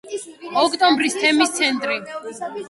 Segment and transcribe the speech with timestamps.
[0.61, 2.01] ოქტომბრის თემის ცენტრი.